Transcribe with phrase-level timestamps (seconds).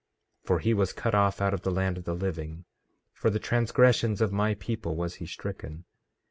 [0.43, 2.65] For he was cut off out of the land of the living;
[3.13, 5.85] for the transgressions of my people was he stricken.